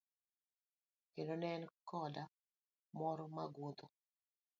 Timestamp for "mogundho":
3.35-3.87